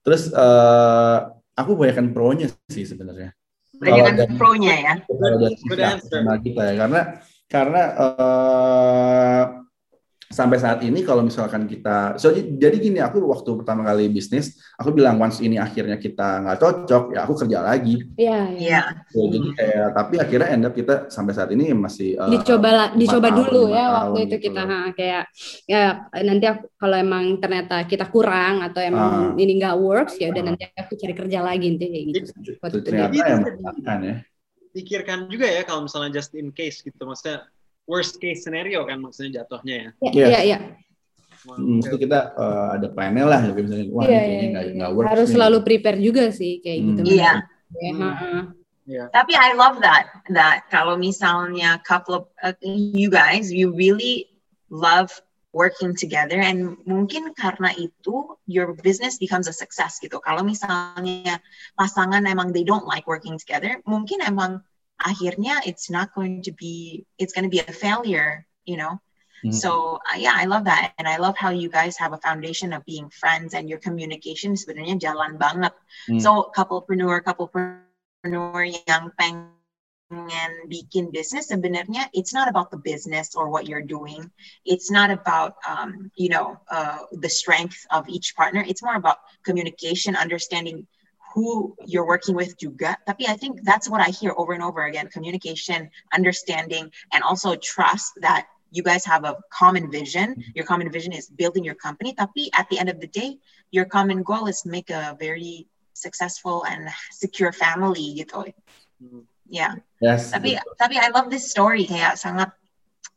Terus 0.02 0.34
uh, 0.34 1.30
aku 1.54 1.78
banyakkan 1.78 2.10
pro-nya 2.10 2.50
sih 2.66 2.82
sebenarnya. 2.82 3.30
Banyakkan 3.78 4.34
pro-nya 4.34 4.74
ya. 4.74 4.92
Kalau 5.06 5.38
dari 5.38 5.54
kita 6.42 6.62
ya 6.66 6.74
karena 6.74 7.02
karena 7.48 7.82
uh, 7.96 9.42
sampai 10.28 10.60
saat 10.60 10.84
ini 10.84 11.00
kalau 11.00 11.24
misalkan 11.24 11.64
kita 11.64 12.20
so, 12.20 12.28
jadi 12.36 12.76
gini 12.76 13.00
aku 13.00 13.16
waktu 13.24 13.48
pertama 13.56 13.80
kali 13.80 14.12
bisnis 14.12 14.60
aku 14.76 14.92
bilang 14.92 15.16
once 15.16 15.40
ini 15.40 15.56
akhirnya 15.56 15.96
kita 15.96 16.44
nggak 16.44 16.58
cocok 16.60 17.04
ya 17.16 17.24
aku 17.24 17.32
kerja 17.32 17.58
lagi. 17.64 18.04
Iya 18.12 18.40
iya. 18.60 18.80
So, 19.08 19.24
jadi 19.32 19.48
kayak 19.56 19.88
tapi 19.96 20.14
akhirnya 20.20 20.48
end 20.52 20.68
up 20.68 20.76
kita 20.76 21.08
sampai 21.08 21.32
saat 21.32 21.48
ini 21.56 21.72
masih 21.72 22.20
uh, 22.20 22.28
dicoba 22.28 22.92
dicoba 22.92 23.32
tahun, 23.32 23.38
dulu 23.40 23.62
ya 23.72 23.84
waktu 23.88 24.18
itu 24.28 24.36
gitu 24.36 24.44
kita 24.52 24.62
ha, 24.68 24.78
kayak 24.92 25.24
ya 25.64 25.82
nanti 26.12 26.44
aku, 26.44 26.64
kalau 26.76 26.96
emang 27.00 27.24
ternyata 27.40 27.76
kita 27.88 28.04
kurang 28.12 28.60
atau 28.60 28.84
emang 28.84 29.32
uh, 29.32 29.40
ini 29.40 29.56
nggak 29.56 29.80
works 29.80 30.20
ya 30.20 30.28
udah 30.28 30.44
uh, 30.44 30.46
nanti 30.52 30.68
aku 30.76 30.92
cari 30.92 31.16
kerja 31.16 31.40
lagi 31.40 31.72
nanti 31.72 31.86
kayak 31.88 32.04
gitu. 32.12 32.30
Ternyata 32.84 33.16
ya 33.16 33.32
ya 34.04 34.16
pikirkan 34.72 35.28
juga 35.32 35.48
ya 35.48 35.62
kalau 35.64 35.86
misalnya 35.86 36.14
just 36.14 36.32
in 36.36 36.52
case 36.52 36.80
gitu 36.84 36.98
maksudnya 37.04 37.46
worst 37.88 38.20
case 38.20 38.44
scenario 38.44 38.84
kan 38.84 39.00
maksudnya 39.00 39.42
jatuhnya 39.42 39.74
ya 39.74 39.90
iya 40.12 40.26
iya 40.26 40.40
ya. 40.44 40.58
Hmm, 41.46 41.78
mesti 41.78 41.94
kita 41.94 42.34
uh, 42.34 42.74
ada 42.74 42.90
panel 42.90 43.30
lah 43.30 43.40
ya 43.46 43.54
misalnya 43.54 43.86
wah 43.94 44.04
yeah, 44.04 44.22
ini 44.26 44.34
yeah, 44.34 44.50
nggak 44.52 44.64
yeah. 44.74 44.90
work 44.90 45.06
harus 45.06 45.28
nih. 45.30 45.34
selalu 45.38 45.58
prepare 45.62 45.98
juga 46.02 46.24
sih 46.34 46.58
kayak 46.58 46.78
gitu 46.82 47.00
hmm. 47.06 47.14
iya 47.14 47.32
yeah. 47.78 48.44
yeah. 48.84 49.06
Tapi 49.14 49.32
I 49.38 49.54
love 49.54 49.78
that 49.84 50.10
that 50.34 50.66
kalau 50.72 50.98
misalnya 50.98 51.78
couple 51.86 52.18
of 52.18 52.24
uh, 52.42 52.56
you 52.66 53.06
guys 53.06 53.54
you 53.54 53.70
really 53.70 54.26
love 54.68 55.14
working 55.52 55.96
together 55.96 56.36
and 56.36 56.76
mungkin 56.84 57.32
karena 57.32 57.72
itu 57.72 58.36
your 58.44 58.76
business 58.76 59.16
becomes 59.16 59.48
a 59.48 59.54
success 59.54 59.96
gitu. 59.96 60.20
Kalau 60.20 60.44
misalnya 60.44 61.40
pasangan 61.72 62.28
emang 62.28 62.52
they 62.52 62.64
don't 62.64 62.84
like 62.84 63.08
working 63.08 63.40
together, 63.40 63.80
mungkin 63.88 64.20
emang 64.20 64.60
akhirnya 65.00 65.62
it's 65.64 65.88
not 65.88 66.12
going 66.12 66.44
to 66.44 66.52
be 66.52 67.04
it's 67.16 67.32
going 67.32 67.48
to 67.48 67.52
be 67.52 67.64
a 67.64 67.72
failure, 67.72 68.44
you 68.68 68.76
know. 68.76 69.00
Mm-hmm. 69.40 69.54
So 69.54 70.02
uh, 70.02 70.18
yeah, 70.18 70.34
I 70.34 70.44
love 70.50 70.66
that, 70.66 70.92
and 70.98 71.06
I 71.06 71.16
love 71.16 71.38
how 71.38 71.54
you 71.54 71.70
guys 71.70 71.96
have 71.96 72.12
a 72.12 72.20
foundation 72.20 72.74
of 72.74 72.84
being 72.84 73.08
friends 73.08 73.54
and 73.54 73.70
your 73.70 73.78
communication 73.78 74.58
sebenarnya 74.58 75.00
jalan 75.00 75.38
banget. 75.38 75.72
Mm. 76.10 76.20
So 76.20 76.50
couplepreneur, 76.52 77.22
couplepreneur 77.22 78.62
yang 78.84 79.14
peng 79.14 79.57
and 80.10 80.70
bikin 80.72 81.12
business. 81.12 81.52
Sebenarnya 81.52 82.08
it's 82.12 82.32
not 82.32 82.48
about 82.48 82.70
the 82.70 82.80
business 82.80 83.36
or 83.36 83.50
what 83.50 83.68
you're 83.68 83.84
doing. 83.84 84.30
It's 84.64 84.90
not 84.90 85.10
about 85.10 85.56
um, 85.68 86.10
you 86.16 86.28
know 86.28 86.56
uh, 86.70 87.04
the 87.12 87.28
strength 87.28 87.86
of 87.90 88.08
each 88.08 88.34
partner. 88.36 88.64
It's 88.66 88.82
more 88.82 88.96
about 88.96 89.18
communication 89.44 90.16
understanding 90.16 90.86
who 91.34 91.76
you're 91.84 92.08
working 92.08 92.34
with 92.34 92.56
juga 92.56 92.96
tapi 93.04 93.28
I 93.28 93.36
think 93.36 93.60
that's 93.60 93.84
what 93.84 94.00
I 94.00 94.08
hear 94.08 94.32
over 94.32 94.56
and 94.56 94.64
over 94.64 94.88
again 94.88 95.12
communication 95.12 95.92
understanding 96.16 96.88
and 97.12 97.20
also 97.20 97.52
trust 97.60 98.16
that 98.24 98.48
you 98.72 98.80
guys 98.82 99.04
have 99.04 99.24
a 99.24 99.36
common 99.52 99.92
vision. 99.92 100.40
Your 100.56 100.64
common 100.64 100.88
vision 100.92 101.12
is 101.12 101.28
building 101.28 101.64
your 101.64 101.76
company. 101.76 102.16
Tapi 102.16 102.48
at 102.56 102.68
the 102.72 102.80
end 102.80 102.88
of 102.88 103.00
the 103.00 103.08
day 103.12 103.36
your 103.76 103.84
common 103.84 104.24
goal 104.24 104.48
is 104.48 104.64
make 104.64 104.88
a 104.88 105.16
very 105.20 105.68
successful 105.92 106.64
and 106.64 106.88
secure 107.12 107.52
family 107.52 108.24
gitu. 108.24 108.48
Mm-hmm. 109.04 109.24
Ya. 109.48 109.76
Yes. 109.98 110.30
Tapi 110.30 110.54
betul. 110.54 110.74
tapi 110.78 110.94
I 111.00 111.08
love 111.10 111.32
this 111.32 111.48
story 111.48 111.88
kayak 111.88 112.20
sangat 112.20 112.52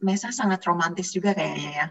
Mesa 0.01 0.33
sangat 0.33 0.65
romantis 0.65 1.13
juga 1.13 1.37
kayaknya 1.37 1.71
ya. 1.71 1.87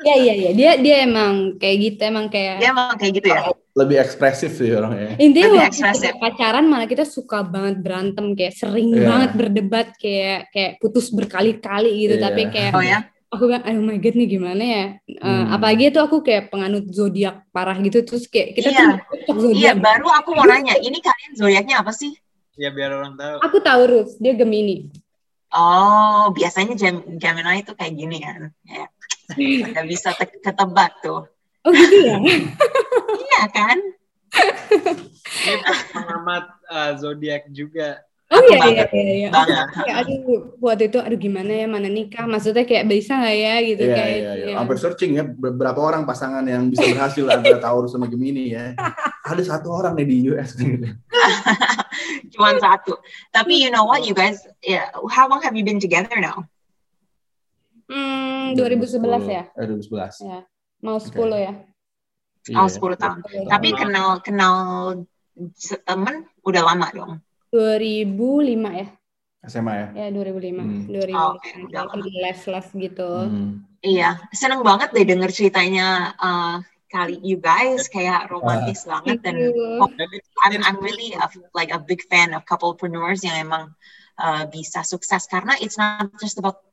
Iya 0.00 0.16
iya 0.16 0.34
iya 0.34 0.50
dia 0.56 0.70
dia 0.80 0.96
emang 1.04 1.60
kayak 1.60 1.76
gitu 1.76 2.00
emang 2.08 2.26
kayak 2.32 2.62
dia 2.62 2.70
emang 2.72 2.96
kayak 2.96 3.12
gitu 3.20 3.28
ya. 3.28 3.40
Lebih 3.76 3.96
ekspresif 4.00 4.50
sih 4.56 4.70
orangnya. 4.72 5.18
Intinya 5.18 5.48
Lebih 5.50 5.60
waktu 5.66 5.98
kita 5.98 6.10
pacaran 6.16 6.64
malah 6.70 6.88
kita 6.88 7.04
suka 7.04 7.42
banget 7.42 7.82
berantem 7.82 8.32
kayak 8.32 8.54
sering 8.54 8.94
yeah. 8.94 9.06
banget 9.10 9.30
berdebat 9.36 9.88
kayak 9.98 10.48
kayak 10.54 10.72
putus 10.78 11.10
berkali-kali 11.10 12.06
gitu 12.06 12.16
yeah. 12.16 12.24
tapi 12.30 12.42
kayak 12.48 12.72
oh 12.72 12.84
ya 12.84 13.00
aku 13.30 13.46
bilang 13.46 13.62
oh 13.62 13.84
my 13.86 13.98
god 14.02 14.14
nih 14.18 14.28
gimana 14.28 14.62
ya 14.62 14.84
uh, 15.22 15.26
hmm. 15.30 15.44
apalagi 15.54 15.84
itu 15.94 16.00
aku 16.02 16.18
kayak 16.26 16.50
penganut 16.50 16.90
zodiak 16.90 17.46
parah 17.54 17.78
gitu 17.78 18.02
terus 18.02 18.26
kayak 18.26 18.58
kita 18.58 18.74
iya. 18.74 18.98
tuh 19.22 19.38
zodiak 19.38 19.54
iya 19.54 19.72
baru 19.78 20.10
aku 20.18 20.34
mau 20.34 20.44
nanya 20.50 20.74
ini 20.82 20.98
kalian 20.98 21.32
zodiaknya 21.38 21.78
apa 21.78 21.94
sih 21.94 22.10
Ya 22.58 22.70
biar 22.74 22.90
orang 22.94 23.14
tahu. 23.14 23.36
Aku 23.46 23.58
Taurus, 23.62 24.18
dia 24.18 24.34
Gemini. 24.34 24.90
Oh, 25.50 26.30
biasanya 26.30 26.78
Gem 26.78 27.18
Gemini 27.18 27.62
itu 27.62 27.74
kayak 27.74 27.94
gini 27.94 28.16
kan. 28.22 28.50
Ya. 28.66 28.86
Gak 29.74 29.86
bisa 29.86 30.14
ketebak 30.18 30.98
tuh. 31.02 31.26
Oh 31.66 31.70
gitu 31.74 31.96
ya? 32.08 32.16
iya 33.26 33.42
kan? 33.52 33.78
Ini 35.30 35.54
pengamat 35.92 36.44
uh, 36.70 36.90
zodiak 36.96 37.50
juga. 37.52 38.00
Oh 38.30 38.38
iya 38.46 38.58
iya 38.70 38.84
iya. 38.94 39.28
iya. 39.34 39.64
Kayak, 39.74 39.96
aduh 40.06 40.54
buat 40.62 40.78
itu 40.78 41.02
aduh 41.02 41.18
gimana 41.18 41.50
ya 41.50 41.66
mana 41.66 41.90
nikah 41.90 42.30
maksudnya 42.30 42.62
kayak 42.62 42.86
bisa 42.86 43.18
nggak 43.18 43.36
ya 43.42 43.54
gitu 43.66 43.82
iya, 43.90 43.96
kayak. 43.98 44.18
Iya, 44.22 44.32
iya. 44.38 44.46
Ya. 44.46 44.56
Sampai 44.62 44.76
searching 44.78 45.12
ya 45.18 45.24
beberapa 45.26 45.80
orang 45.82 46.06
pasangan 46.06 46.46
yang 46.46 46.70
bisa 46.70 46.86
berhasil 46.94 47.26
antara 47.26 47.58
Taurus 47.58 47.90
sama 47.90 48.06
Gemini 48.06 48.54
ya. 48.54 48.78
Ada 49.30 49.42
satu 49.58 49.74
orang 49.74 49.98
nih 49.98 50.06
di 50.06 50.16
US. 50.30 50.54
Cuman 52.34 52.56
satu. 52.58 52.98
Tapi 53.30 53.58
you 53.60 53.70
know 53.70 53.86
what 53.86 54.06
you 54.06 54.14
guys, 54.14 54.42
yeah, 54.64 54.90
how 55.10 55.26
long 55.28 55.42
have 55.42 55.54
you 55.54 55.64
been 55.64 55.80
together 55.80 56.14
now? 56.18 56.46
Hmm, 57.90 58.54
2011 58.54 59.26
ya. 59.26 59.44
Eh 59.58 59.66
2011. 59.66 60.22
Ya. 60.22 60.40
Mau 60.80 60.96
10 60.96 61.10
okay. 61.10 61.40
ya. 61.42 61.52
Oh, 62.56 62.70
10 62.70 62.96
tahun. 62.96 63.18
Tapi 63.50 63.68
kenal 63.74 64.08
kenal 64.22 64.54
temen 65.84 66.28
udah 66.46 66.62
lama 66.64 66.88
dong. 66.94 67.12
2005 67.50 68.80
ya. 68.80 68.86
SMA 69.48 69.72
ya? 69.72 69.86
Ya 69.96 70.06
2005. 70.12 70.60
Hmm. 70.60 70.80
2005. 70.86 71.16
Oh, 71.16 71.30
okay. 71.40 71.52
Les-les 72.22 72.66
gitu. 72.76 73.10
Hmm. 73.26 73.50
Iya, 73.80 74.20
seneng 74.36 74.60
banget 74.60 74.92
deh 74.92 75.08
denger 75.08 75.32
ceritanya 75.32 76.12
uh, 76.20 76.60
kali 76.90 77.16
you 77.22 77.38
guys 77.38 77.86
kayak 77.86 78.26
romantis 78.28 78.82
uh, 78.84 78.98
banget 78.98 79.22
dan 79.22 79.36
I'm 80.44 80.62
I'm 80.66 80.78
really 80.82 81.14
a, 81.14 81.30
like 81.54 81.70
a 81.70 81.78
big 81.78 82.02
fan 82.10 82.34
of 82.34 82.42
couplepreneurs 82.44 83.22
yang 83.22 83.46
emang 83.46 83.72
uh, 84.18 84.44
bisa 84.50 84.82
sukses 84.82 85.30
karena 85.30 85.54
it's 85.62 85.78
not 85.78 86.10
just 86.18 86.36
about 86.42 86.66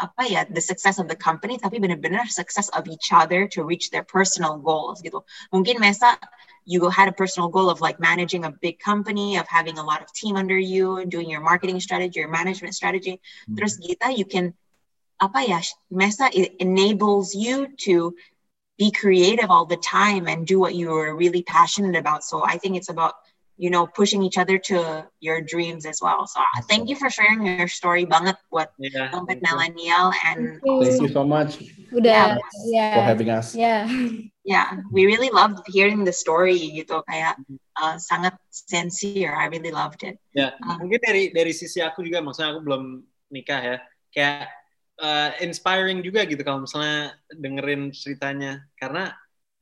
apa 0.00 0.24
ya 0.24 0.42
the 0.48 0.64
success 0.64 0.96
of 0.96 1.06
the 1.06 1.14
company 1.14 1.60
tapi 1.60 1.76
benar-benar 1.76 2.26
success 2.26 2.72
of 2.72 2.88
each 2.88 3.12
other 3.12 3.44
to 3.46 3.62
reach 3.62 3.92
their 3.92 4.02
personal 4.02 4.56
goals 4.56 5.04
gitu. 5.04 5.20
Mungkin 5.52 5.78
Mesa 5.78 6.16
you 6.64 6.88
had 6.88 7.08
a 7.08 7.12
personal 7.12 7.48
goal 7.48 7.70
of 7.70 7.80
like 7.80 8.00
managing 8.00 8.44
a 8.44 8.50
big 8.50 8.78
company, 8.78 9.36
of 9.36 9.46
having 9.48 9.78
a 9.78 9.84
lot 9.84 10.02
of 10.02 10.12
team 10.12 10.36
under 10.36 10.58
you, 10.58 11.04
doing 11.06 11.28
your 11.28 11.40
marketing 11.40 11.80
strategy, 11.80 12.20
your 12.20 12.30
management 12.30 12.74
strategy. 12.74 13.20
Mm-hmm. 13.20 13.56
Terus 13.56 13.76
Gita, 13.78 14.14
you 14.14 14.24
can 14.24 14.54
apa 15.20 15.42
ya, 15.46 15.60
Mesa 15.90 16.30
it 16.34 16.58
enables 16.58 17.34
you 17.34 17.70
to 17.86 18.14
be 18.82 18.90
creative 18.90 19.50
all 19.54 19.66
the 19.74 19.78
time 19.78 20.26
and 20.26 20.42
do 20.42 20.58
what 20.58 20.74
you're 20.74 21.14
really 21.14 21.44
passionate 21.46 21.94
about. 21.94 22.20
So 22.24 22.42
I 22.42 22.58
think 22.58 22.74
it's 22.74 22.90
about 22.90 23.14
you 23.62 23.70
know 23.70 23.86
pushing 23.86 24.26
each 24.26 24.38
other 24.42 24.58
to 24.58 25.06
your 25.22 25.38
dreams 25.52 25.86
as 25.86 25.98
well. 26.02 26.26
So 26.26 26.42
uh, 26.42 26.62
thank 26.66 26.90
you 26.90 26.96
for 26.98 27.06
sharing 27.06 27.46
your 27.46 27.70
story 27.70 28.02
banget 28.02 28.34
buat 28.50 28.74
yeah, 28.82 29.14
millennial 29.38 30.10
and 30.26 30.58
thank 30.82 30.98
you 30.98 31.14
so 31.14 31.22
much. 31.22 31.62
Udah, 31.94 32.42
yeah, 32.66 32.94
for 32.98 33.04
having 33.06 33.30
us. 33.30 33.54
Yeah. 33.54 33.86
yeah, 34.42 34.82
we 34.90 35.06
really 35.06 35.30
loved 35.30 35.62
hearing 35.70 36.02
the 36.02 36.16
story 36.24 36.58
gitu 36.74 37.06
kayak 37.06 37.38
uh, 37.78 38.02
sangat 38.02 38.34
sincere. 38.50 39.30
I 39.30 39.46
really 39.46 39.70
loved 39.70 40.02
it. 40.02 40.18
Ya, 40.34 40.58
uh, 40.58 40.76
mungkin 40.82 40.98
dari 40.98 41.30
dari 41.30 41.54
sisi 41.54 41.78
aku 41.78 42.02
juga 42.02 42.18
maksudnya 42.18 42.58
aku 42.58 42.66
belum 42.66 42.82
nikah 43.30 43.60
ya. 43.62 43.76
Kayak 44.10 44.50
uh, 45.00 45.30
inspiring 45.40 46.04
juga 46.04 46.26
gitu 46.28 46.42
kalau 46.44 46.64
misalnya 46.64 47.16
dengerin 47.32 47.94
ceritanya. 47.94 48.66
Karena 48.76 49.14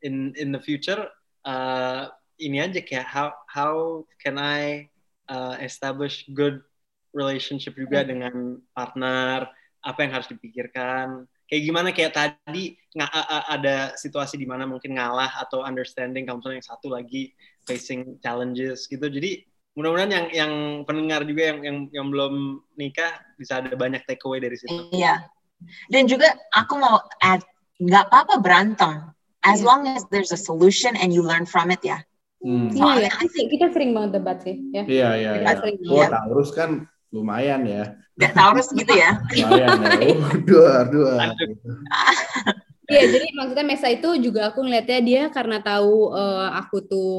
in 0.03 0.33
in 0.35 0.51
the 0.51 0.63
future 0.63 1.07
uh, 1.45 2.09
ini 2.41 2.59
aja 2.65 2.81
kayak 2.81 3.07
how 3.07 3.29
how 3.47 4.03
can 4.19 4.41
I 4.41 4.89
uh, 5.29 5.61
establish 5.61 6.25
good 6.33 6.65
relationship 7.13 7.77
juga 7.77 8.07
dengan 8.07 8.63
partner, 8.73 9.51
apa 9.83 9.99
yang 10.03 10.13
harus 10.17 10.31
dipikirkan. 10.31 11.27
Kayak 11.51 11.63
gimana 11.67 11.89
kayak 11.91 12.15
tadi 12.15 12.79
ada 13.51 13.99
situasi 13.99 14.39
di 14.39 14.47
mana 14.47 14.71
mungkin 14.71 14.95
ngalah 14.95 15.43
atau 15.43 15.67
understanding 15.67 16.23
kalau 16.23 16.39
misalnya 16.39 16.63
yang 16.63 16.71
satu 16.71 16.87
lagi 16.95 17.35
facing 17.67 18.23
challenges 18.23 18.87
gitu. 18.87 19.03
Jadi 19.11 19.50
mudah-mudahan 19.81 20.13
yang 20.13 20.27
yang 20.29 20.53
pendengar 20.85 21.25
juga 21.25 21.57
yang 21.57 21.59
yang 21.65 21.77
yang 21.89 22.07
belum 22.13 22.61
nikah 22.77 23.17
bisa 23.41 23.65
ada 23.65 23.73
banyak 23.73 24.05
takeaway 24.05 24.37
dari 24.37 24.61
situ. 24.61 24.93
Iya. 24.93 25.25
Dan 25.89 26.05
juga 26.05 26.37
aku 26.53 26.77
mau 26.77 27.01
add 27.25 27.41
nggak 27.81 28.13
apa-apa 28.13 28.45
berantem 28.45 29.09
as 29.41 29.65
yeah. 29.65 29.69
long 29.73 29.89
as 29.89 30.05
there's 30.13 30.37
a 30.37 30.41
solution 30.41 30.93
and 31.01 31.17
you 31.17 31.25
learn 31.25 31.49
from 31.49 31.73
it 31.73 31.81
ya. 31.81 32.05
Hmm. 32.41 32.73
Iya, 32.73 33.09
ya. 33.09 33.13
kita 33.49 33.69
sering 33.73 33.93
banget 33.93 34.21
debat 34.21 34.41
sih 34.45 34.57
ya. 34.73 34.85
Iya, 34.85 35.09
iya, 35.17 35.31
iya. 35.45 35.57
Oh, 35.89 36.05
Taurus 36.09 36.53
kan 36.57 36.89
lumayan 37.13 37.69
ya. 37.69 37.97
Gak 38.17 38.33
Taurus 38.37 38.69
gitu 38.73 38.93
ya. 38.93 39.21
lumayan 39.45 39.77
ya. 39.81 39.93
Oh, 40.17 40.33
dua, 40.45 40.75
dua. 40.89 41.13
Iya, 42.91 43.03
jadi 43.07 43.27
maksudnya 43.39 43.67
Mesa 43.69 43.87
itu 43.87 44.09
juga 44.19 44.51
aku 44.51 44.67
ngeliatnya 44.67 45.01
dia 45.05 45.23
karena 45.31 45.63
tahu 45.63 46.11
uh, 46.11 46.51
aku 46.59 46.83
tuh 46.91 47.13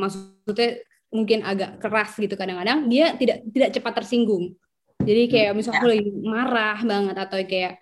maksudnya 0.00 0.80
mungkin 1.14 1.46
agak 1.46 1.78
keras 1.78 2.18
gitu 2.18 2.34
kadang-kadang 2.34 2.90
dia 2.90 3.14
tidak 3.14 3.46
tidak 3.54 3.70
cepat 3.70 3.92
tersinggung. 4.02 4.58
Jadi 4.98 5.22
kayak 5.30 5.52
misalnya 5.54 5.78
aku 5.78 5.88
lagi 5.90 6.10
marah 6.26 6.78
banget 6.82 7.16
atau 7.18 7.38
kayak 7.44 7.72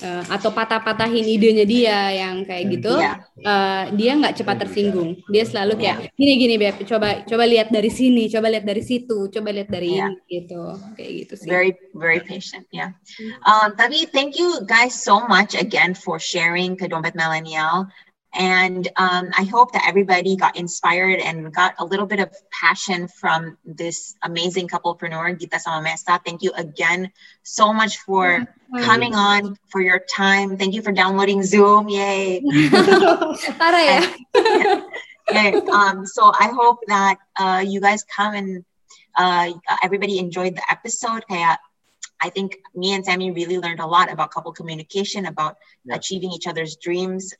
uh, 0.00 0.24
atau 0.32 0.50
patah-patahin 0.50 1.28
idenya 1.28 1.64
dia 1.68 1.98
yang 2.12 2.42
kayak 2.42 2.64
gitu, 2.72 2.94
yeah. 2.96 3.20
Iya. 3.36 3.46
uh, 3.46 3.84
dia 3.94 4.10
nggak 4.16 4.34
cepat 4.40 4.56
tersinggung. 4.66 5.20
Dia 5.28 5.44
selalu 5.44 5.76
kayak 5.76 5.96
gini 6.16 6.32
gini 6.40 6.54
beb, 6.56 6.76
coba 6.88 7.22
coba 7.28 7.44
lihat 7.44 7.68
dari 7.68 7.92
sini, 7.92 8.26
coba 8.32 8.48
lihat 8.48 8.64
dari 8.64 8.82
situ, 8.82 9.28
coba 9.28 9.48
lihat 9.52 9.68
dari 9.68 9.96
yeah. 9.96 10.08
ini 10.08 10.16
gitu, 10.28 10.62
kayak 10.96 11.10
gitu 11.24 11.34
sih. 11.36 11.48
Very 11.48 11.76
very 11.92 12.20
patient, 12.24 12.64
ya. 12.72 12.96
Yeah. 13.20 13.36
Um, 13.44 13.76
tapi 13.76 14.08
thank 14.08 14.40
you 14.40 14.64
guys 14.64 14.96
so 14.96 15.20
much 15.28 15.52
again 15.52 15.92
for 15.92 16.16
sharing 16.16 16.74
ke 16.74 16.88
dompet 16.88 17.12
milenial. 17.12 17.88
And 18.32 18.86
um, 18.96 19.30
I 19.36 19.44
hope 19.44 19.72
that 19.72 19.84
everybody 19.88 20.36
got 20.36 20.56
inspired 20.56 21.18
and 21.18 21.52
got 21.52 21.74
a 21.78 21.84
little 21.84 22.06
bit 22.06 22.20
of 22.20 22.32
passion 22.50 23.08
from 23.08 23.58
this 23.64 24.14
amazing 24.22 24.68
couplepreneur, 24.68 25.38
Gita 25.38 25.56
Samamesta. 25.56 26.24
Thank 26.24 26.42
you 26.42 26.52
again 26.52 27.10
so 27.42 27.72
much 27.72 27.98
for 27.98 28.46
coming 28.82 29.16
on, 29.16 29.56
for 29.68 29.80
your 29.80 29.98
time. 29.98 30.56
Thank 30.56 30.74
you 30.74 30.82
for 30.82 30.92
downloading 30.92 31.42
Zoom. 31.42 31.88
Yay. 31.88 32.38
and, 32.44 32.52
yeah. 35.32 35.60
um, 35.72 36.06
so 36.06 36.32
I 36.38 36.52
hope 36.54 36.78
that 36.86 37.18
uh, 37.36 37.64
you 37.66 37.80
guys 37.80 38.04
come 38.04 38.34
and 38.34 38.64
uh, 39.16 39.52
everybody 39.82 40.18
enjoyed 40.18 40.54
the 40.54 40.62
episode. 40.70 41.24
Kaya 41.28 41.58
I 42.22 42.28
think 42.28 42.58
me 42.74 42.92
and 42.92 43.04
Sammy 43.04 43.30
really 43.30 43.58
learned 43.58 43.80
a 43.80 43.86
lot 43.86 44.12
about 44.12 44.30
couple 44.30 44.52
communication, 44.52 45.26
about 45.26 45.56
yeah. 45.84 45.96
achieving 45.96 46.30
each 46.30 46.46
other's 46.46 46.76
dreams 46.76 47.34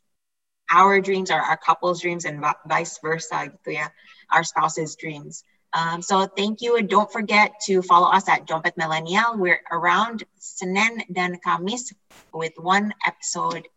our 0.70 1.00
dreams 1.00 1.30
are 1.30 1.40
our 1.40 1.56
couple's 1.56 2.00
dreams 2.00 2.24
and 2.24 2.42
vice 2.66 2.98
versa 3.02 3.52
yeah, 3.66 3.88
our 4.30 4.44
spouse's 4.44 4.96
dreams. 4.96 5.44
Um, 5.72 6.02
so 6.02 6.26
thank 6.26 6.60
you 6.60 6.76
and 6.76 6.88
don't 6.88 7.10
forget 7.12 7.52
to 7.66 7.82
follow 7.82 8.10
us 8.10 8.28
at 8.28 8.46
Dompet 8.46 8.76
Millennial. 8.76 9.38
We're 9.38 9.62
around 9.70 10.24
Senin 10.38 11.06
dan 11.12 11.38
Kamis 11.46 11.94
with 12.34 12.52
one 12.58 12.92
episode 13.06 13.68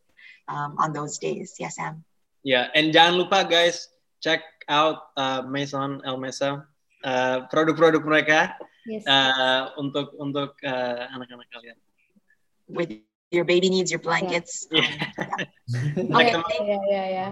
um, 0.47 0.75
on 0.79 0.93
those 0.93 1.19
days. 1.19 1.55
Yes, 1.59 1.75
Sam. 1.75 2.03
Yeah, 2.41 2.67
and 2.73 2.93
jangan 2.93 3.17
lupa 3.17 3.45
guys, 3.45 3.88
check 4.21 4.41
out 4.67 5.13
uh, 5.15 5.43
Maison 5.45 6.01
El 6.03 6.17
Mesa, 6.17 6.65
uh, 7.05 7.45
produk-produk 7.47 8.03
mereka 8.03 8.57
yes. 8.89 9.05
uh, 9.05 9.71
untuk 9.77 10.12
untuk 10.17 10.57
uh, 10.65 11.07
anak-anak 11.13 11.47
kalian. 11.53 11.77
With 12.67 12.89
your 13.34 13.44
baby 13.44 13.70
needs 13.74 13.90
your 13.90 14.00
blankets. 14.00 14.70
Yeah. 14.70 14.86
Um, 15.98 16.22
yeah. 16.22 16.38
oh, 16.44 16.63
ya, 16.63 16.80
ya, 16.92 17.04
ya. 17.10 17.28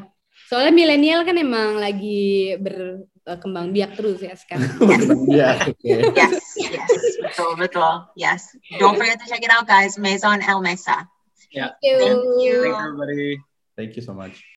Soalnya 0.49 0.73
milenial 0.73 1.21
kan 1.23 1.37
emang 1.37 1.77
lagi 1.77 2.57
berkembang 2.59 3.71
biak 3.71 3.95
terus 3.95 4.19
ya 4.19 4.33
sekarang. 4.35 4.71
yes, 5.31 5.71
yes, 5.85 6.43
yes, 6.57 6.91
betul, 7.21 7.55
betul. 7.55 8.07
Yes. 8.17 8.51
Don't 8.81 8.97
forget 8.97 9.21
to 9.21 9.27
check 9.29 9.45
it 9.45 9.53
out, 9.53 9.69
guys. 9.69 9.95
Maison 9.95 10.41
El 10.41 10.59
Mesa. 10.59 11.07
Yeah. 11.53 11.75
Thank 11.77 11.85
you. 11.85 11.97
Thank 11.99 12.23
you, 12.41 12.55
everybody. 12.71 13.31
Thank 13.77 13.95
you 13.95 14.03
so 14.03 14.15
much. 14.15 14.43